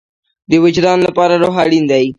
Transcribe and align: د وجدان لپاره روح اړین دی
د 0.51 0.53
وجدان 0.63 0.97
لپاره 1.07 1.33
روح 1.43 1.55
اړین 1.65 1.83
دی 1.91 2.05